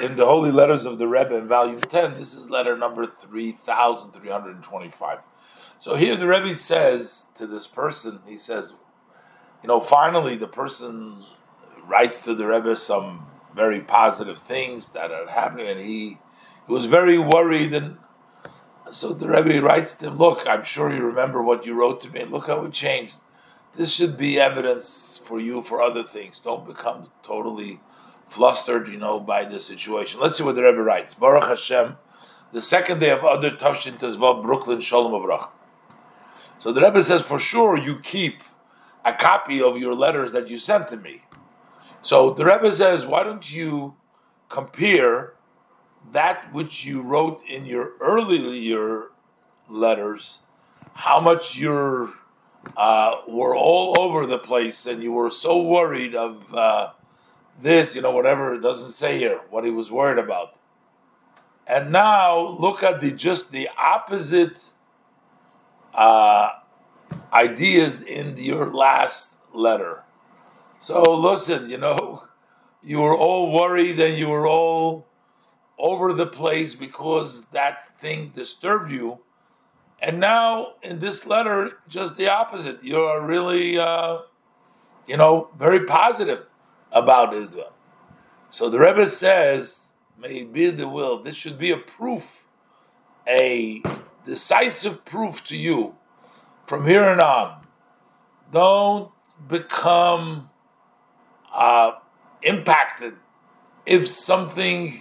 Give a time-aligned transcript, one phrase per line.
[0.00, 5.18] in the Holy Letters of the Rebbe in volume 10, this is letter number 3325.
[5.78, 8.74] So here the Rebbe says to this person, he says,
[9.62, 11.24] you know, finally the person
[11.86, 16.18] writes to the Rebbe some very positive things that are happening, and he,
[16.66, 17.72] he was very worried.
[17.72, 17.98] And
[18.90, 22.10] so the Rebbe writes to him, Look, I'm sure you remember what you wrote to
[22.10, 23.18] me, and look how it changed.
[23.74, 26.40] This should be evidence for you for other things.
[26.40, 27.80] Don't become totally
[28.28, 30.20] flustered, you know, by the situation.
[30.20, 31.14] Let's see what the Rebbe writes.
[31.14, 31.96] Baruch Hashem,
[32.52, 35.48] the second day of Adar Tavshin Tezvav, Brooklyn, Shalom Avrach.
[36.58, 38.42] So the Rebbe says, for sure you keep
[39.04, 41.22] a copy of your letters that you sent to me.
[42.02, 43.94] So the Rebbe says, why don't you
[44.48, 45.34] compare
[46.12, 49.08] that which you wrote in your earlier
[49.68, 50.38] letters,
[50.94, 52.12] how much you
[52.76, 56.90] uh, were all over the place and you were so worried of uh,
[57.60, 60.54] this, you know, whatever it doesn't say here, what he was worried about.
[61.66, 64.72] And now look at the just the opposite
[65.94, 66.50] uh,
[67.32, 70.02] ideas in your last letter.
[70.78, 72.24] So listen, you know,
[72.82, 75.06] you were all worried and you were all
[75.78, 79.18] over the place because that thing disturbed you.
[80.00, 82.82] And now in this letter, just the opposite.
[82.82, 84.18] You're really, uh,
[85.06, 86.46] you know, very positive
[86.92, 87.72] about Israel.
[88.50, 92.44] So the Rebbe says, may it be the will, this should be a proof,
[93.26, 93.82] a
[94.24, 95.94] decisive proof to you
[96.66, 97.66] from here on on.
[98.52, 99.10] Don't
[99.48, 100.48] become
[101.52, 101.92] uh,
[102.42, 103.14] impacted
[103.86, 105.00] if something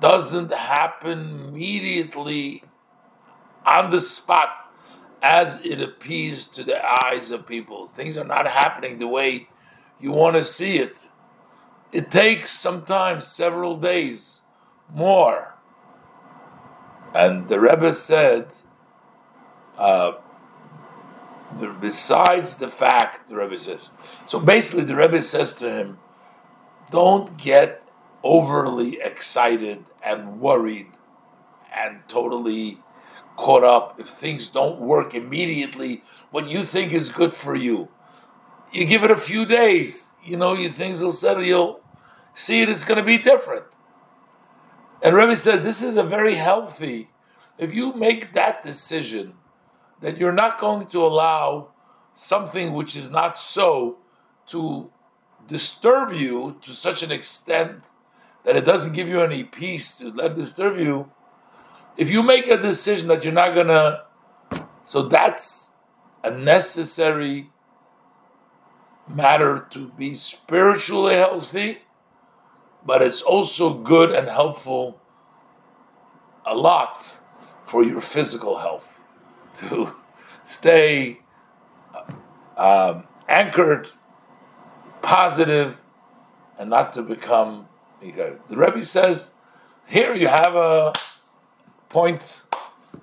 [0.00, 2.62] doesn't happen immediately
[3.64, 4.48] on the spot
[5.22, 7.86] as it appears to the eyes of people.
[7.86, 9.48] Things are not happening the way
[10.00, 11.08] you want to see it.
[11.92, 14.42] It takes sometimes several days
[14.94, 15.54] more.
[17.14, 18.52] And the Rebbe said,
[19.78, 20.12] uh,
[21.58, 23.90] the, besides the fact, the Rebbe says,
[24.26, 25.98] so basically the Rebbe says to him,
[26.90, 27.82] don't get
[28.22, 30.88] overly excited and worried
[31.74, 32.78] and totally
[33.36, 37.88] caught up if things don't work immediately what you think is good for you
[38.72, 41.42] you give it a few days, you know, your things will settle.
[41.42, 41.80] You'll
[42.34, 42.68] see it.
[42.68, 43.66] It's going to be different.
[45.02, 47.10] And Rebbe says this is a very healthy.
[47.58, 49.34] If you make that decision
[50.00, 51.70] that you're not going to allow
[52.12, 53.98] something which is not so
[54.46, 54.90] to
[55.46, 57.82] disturb you to such an extent
[58.44, 61.10] that it doesn't give you any peace to let disturb you.
[61.96, 64.04] If you make a decision that you're not gonna,
[64.84, 65.72] so that's
[66.22, 67.50] a necessary
[69.08, 71.78] matter to be spiritually healthy,
[72.84, 75.00] but it's also good and helpful
[76.44, 77.18] a lot
[77.64, 79.00] for your physical health
[79.54, 79.94] to
[80.44, 81.18] stay
[82.56, 83.88] um, anchored,
[85.02, 85.80] positive,
[86.58, 87.68] and not to become.
[88.00, 89.32] The Rebbe says,
[89.86, 90.92] here you have a
[91.88, 92.42] point,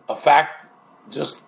[0.08, 0.70] a fact.
[1.10, 1.44] Just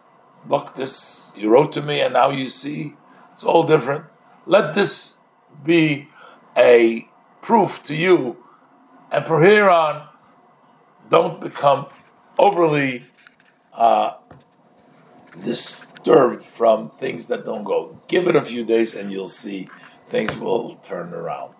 [0.49, 2.95] look, this you wrote to me, and now you see
[3.31, 4.05] it's all different.
[4.45, 5.17] Let this
[5.63, 6.07] be
[6.55, 7.07] a
[7.41, 8.37] proof to you,
[9.11, 10.07] and from here on,
[11.09, 11.87] don't become
[12.37, 13.03] overly
[13.73, 14.15] uh,
[15.43, 17.99] disturbed from things that don't go.
[18.07, 19.69] Give it a few days, and you'll see
[20.07, 21.53] things will turn around.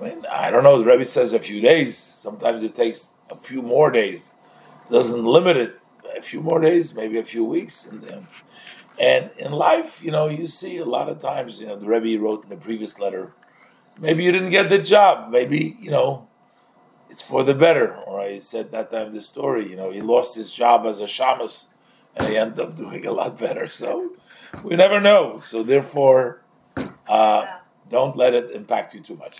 [0.00, 0.78] I mean, I don't know.
[0.78, 1.96] The Rebbe says a few days.
[1.96, 4.32] Sometimes it takes a few more days.
[4.90, 5.78] Doesn't limit it.
[6.16, 8.26] A few more days, maybe a few weeks, and then
[8.98, 12.22] and in life, you know, you see a lot of times, you know, the Rebbe
[12.22, 13.32] wrote in the previous letter,
[13.98, 16.28] maybe you didn't get the job, maybe, you know,
[17.10, 17.94] it's for the better.
[17.94, 21.06] Or I said that time the story, you know, he lost his job as a
[21.06, 21.68] shamus
[22.16, 23.68] and he ended up doing a lot better.
[23.68, 24.12] So
[24.64, 25.40] we never know.
[25.44, 26.42] So therefore,
[27.08, 27.46] uh,
[27.88, 29.30] don't let it impact you too much.